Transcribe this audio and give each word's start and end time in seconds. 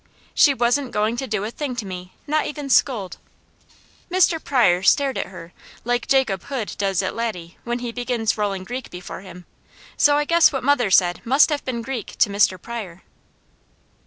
She 0.33 0.55
wasn't 0.55 0.89
going 0.89 1.15
to 1.17 1.27
do 1.27 1.43
a 1.43 1.51
thing 1.51 1.75
to 1.75 1.85
me, 1.85 2.13
not 2.25 2.47
even 2.47 2.71
scold! 2.71 3.17
Mr. 4.09 4.43
Pryor 4.43 4.81
stared 4.81 5.15
at 5.15 5.27
her 5.27 5.53
like 5.83 6.07
Jacob 6.07 6.41
Hood 6.45 6.73
does 6.79 7.03
at 7.03 7.13
Laddie 7.15 7.59
when 7.65 7.77
he 7.77 7.91
begins 7.91 8.35
rolling 8.35 8.63
Greek 8.63 8.89
before 8.89 9.21
him, 9.21 9.45
so 9.97 10.17
I 10.17 10.25
guess 10.25 10.51
what 10.51 10.63
mother 10.63 10.89
said 10.89 11.21
must 11.23 11.51
have 11.51 11.63
been 11.65 11.83
Greek 11.83 12.15
to 12.17 12.29
Mr. 12.31 12.59
Pryor. 12.59 13.03